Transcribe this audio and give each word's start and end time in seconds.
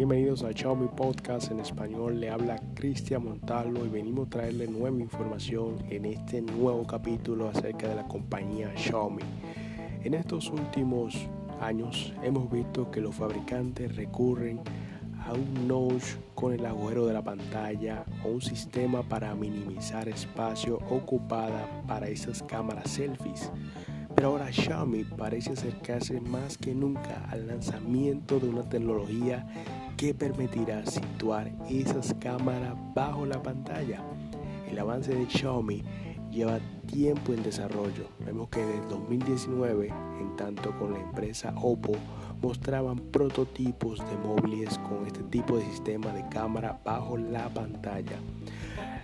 Bienvenidos 0.00 0.44
a 0.44 0.52
Xiaomi 0.54 0.88
Podcast 0.96 1.50
en 1.50 1.60
español. 1.60 2.20
Le 2.20 2.30
habla 2.30 2.58
Cristian 2.72 3.22
Montalvo 3.22 3.84
y 3.84 3.90
venimos 3.90 4.28
a 4.28 4.30
traerle 4.30 4.66
nueva 4.66 4.98
información 4.98 5.76
en 5.90 6.06
este 6.06 6.40
nuevo 6.40 6.86
capítulo 6.86 7.50
acerca 7.50 7.86
de 7.86 7.96
la 7.96 8.08
compañía 8.08 8.72
Xiaomi. 8.74 9.22
En 10.02 10.14
estos 10.14 10.48
últimos 10.48 11.28
años 11.60 12.14
hemos 12.22 12.50
visto 12.50 12.90
que 12.90 13.02
los 13.02 13.14
fabricantes 13.14 13.94
recurren 13.94 14.60
a 15.26 15.34
un 15.34 15.68
notch 15.68 16.14
con 16.34 16.54
el 16.54 16.64
agujero 16.64 17.06
de 17.06 17.12
la 17.12 17.22
pantalla 17.22 18.06
o 18.24 18.28
un 18.28 18.40
sistema 18.40 19.02
para 19.02 19.34
minimizar 19.34 20.08
espacio 20.08 20.78
ocupada 20.88 21.68
para 21.86 22.08
esas 22.08 22.42
cámaras 22.42 22.88
selfies. 22.90 23.52
Pero 24.14 24.28
ahora 24.28 24.50
Xiaomi 24.50 25.04
parece 25.04 25.52
acercarse 25.52 26.20
más 26.20 26.58
que 26.58 26.74
nunca 26.74 27.26
al 27.30 27.46
lanzamiento 27.46 28.40
de 28.40 28.48
una 28.48 28.68
tecnología 28.68 29.46
que 30.00 30.14
permitirá 30.14 30.86
situar 30.86 31.52
esas 31.68 32.14
cámaras 32.14 32.74
bajo 32.94 33.26
la 33.26 33.42
pantalla. 33.42 34.00
El 34.66 34.78
avance 34.78 35.14
de 35.14 35.26
Xiaomi 35.26 35.82
lleva 36.30 36.58
tiempo 36.86 37.34
en 37.34 37.42
desarrollo. 37.42 38.08
Vemos 38.24 38.48
que 38.48 38.64
desde 38.64 38.88
2019, 38.88 39.88
en 39.88 40.36
tanto 40.36 40.74
con 40.78 40.94
la 40.94 41.00
empresa 41.00 41.52
Oppo, 41.60 41.92
mostraban 42.40 42.96
prototipos 42.96 43.98
de 43.98 44.16
móviles 44.26 44.78
con 44.78 45.06
este 45.06 45.22
tipo 45.24 45.58
de 45.58 45.66
sistema 45.66 46.14
de 46.14 46.26
cámara 46.30 46.80
bajo 46.82 47.18
la 47.18 47.50
pantalla. 47.50 48.16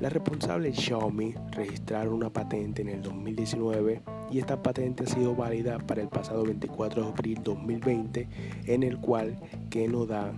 La 0.00 0.08
responsable 0.08 0.72
Xiaomi 0.72 1.34
registraron 1.50 2.14
una 2.14 2.30
patente 2.30 2.82
en 2.82 2.88
el 2.88 3.02
2019 3.02 4.00
y 4.30 4.38
esta 4.38 4.62
patente 4.62 5.04
ha 5.04 5.06
sido 5.06 5.34
válida 5.34 5.78
para 5.78 6.02
el 6.02 6.08
pasado 6.08 6.44
24 6.44 7.02
de 7.02 7.08
abril 7.08 7.40
2020 7.42 8.28
en 8.66 8.82
el 8.84 8.98
cual 8.98 9.36
que 9.70 9.88
nos 9.88 10.06
da 10.06 10.32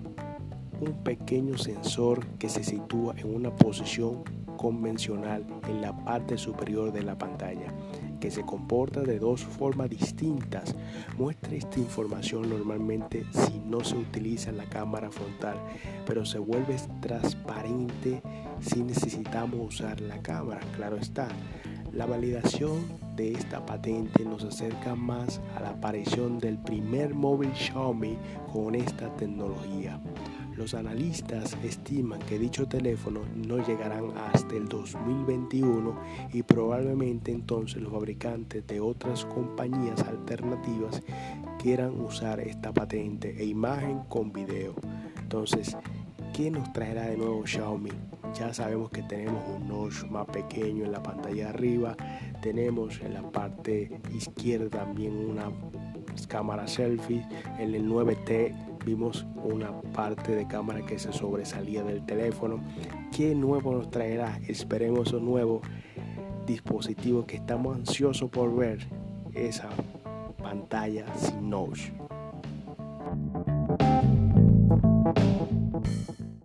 un 0.80 1.02
pequeño 1.04 1.58
sensor 1.58 2.26
que 2.38 2.48
se 2.48 2.64
sitúa 2.64 3.14
en 3.16 3.34
una 3.34 3.54
posición 3.54 4.22
convencional 4.56 5.46
en 5.68 5.80
la 5.80 5.96
parte 6.04 6.36
superior 6.36 6.92
de 6.92 7.02
la 7.02 7.16
pantalla 7.16 7.72
que 8.20 8.30
se 8.30 8.42
comporta 8.42 9.00
de 9.00 9.18
dos 9.18 9.42
formas 9.42 9.88
distintas. 9.88 10.76
Muestra 11.16 11.54
esta 11.54 11.80
información 11.80 12.50
normalmente 12.50 13.24
si 13.32 13.58
no 13.60 13.82
se 13.82 13.96
utiliza 13.96 14.52
la 14.52 14.66
cámara 14.66 15.10
frontal, 15.10 15.56
pero 16.06 16.24
se 16.24 16.38
vuelve 16.38 16.76
transparente 17.00 18.22
si 18.60 18.82
necesitamos 18.82 19.74
usar 19.74 20.00
la 20.02 20.20
cámara, 20.20 20.60
claro 20.76 20.96
está. 20.96 21.28
La 21.92 22.06
validación 22.06 22.84
de 23.16 23.32
esta 23.32 23.66
patente 23.66 24.24
nos 24.24 24.44
acerca 24.44 24.94
más 24.94 25.40
a 25.56 25.60
la 25.60 25.70
aparición 25.70 26.38
del 26.38 26.58
primer 26.58 27.14
móvil 27.14 27.50
Xiaomi 27.54 28.16
con 28.52 28.74
esta 28.74 29.12
tecnología. 29.16 30.00
Los 30.60 30.74
analistas 30.74 31.56
estiman 31.64 32.20
que 32.20 32.38
dicho 32.38 32.68
teléfono 32.68 33.22
no 33.34 33.66
llegarán 33.66 34.10
hasta 34.18 34.56
el 34.56 34.68
2021 34.68 35.98
y 36.34 36.42
probablemente 36.42 37.32
entonces 37.32 37.80
los 37.80 37.90
fabricantes 37.90 38.66
de 38.66 38.78
otras 38.78 39.24
compañías 39.24 40.02
alternativas 40.02 41.02
quieran 41.58 41.98
usar 41.98 42.40
esta 42.40 42.74
patente 42.74 43.34
e 43.38 43.46
imagen 43.46 44.00
con 44.10 44.34
video. 44.34 44.74
Entonces, 45.18 45.74
¿qué 46.34 46.50
nos 46.50 46.70
traerá 46.74 47.06
de 47.06 47.16
nuevo 47.16 47.46
Xiaomi? 47.46 47.92
Ya 48.38 48.52
sabemos 48.52 48.90
que 48.90 49.02
tenemos 49.04 49.42
un 49.48 49.66
notch 49.66 50.04
más 50.10 50.26
pequeño 50.26 50.84
en 50.84 50.92
la 50.92 51.02
pantalla 51.02 51.44
de 51.44 51.48
arriba, 51.48 51.96
tenemos 52.42 53.00
en 53.00 53.14
la 53.14 53.22
parte 53.22 53.98
izquierda 54.14 54.84
también 54.84 55.16
una 55.16 55.50
cámara 56.28 56.68
selfie, 56.68 57.26
en 57.58 57.74
el 57.74 57.88
9T 57.88 58.69
vimos 58.84 59.26
una 59.36 59.72
parte 59.92 60.34
de 60.34 60.46
cámara 60.46 60.84
que 60.84 60.98
se 60.98 61.12
sobresalía 61.12 61.82
del 61.82 62.04
teléfono. 62.04 62.60
¿Qué 63.14 63.34
nuevo 63.34 63.72
nos 63.72 63.90
traerá? 63.90 64.38
Esperemos 64.46 65.12
un 65.12 65.24
nuevo 65.24 65.60
dispositivo 66.46 67.26
que 67.26 67.36
estamos 67.36 67.76
ansiosos 67.76 68.30
por 68.30 68.54
ver 68.54 68.86
esa 69.34 69.68
pantalla 70.42 71.06
sin 71.16 71.50
notch. 71.50 71.90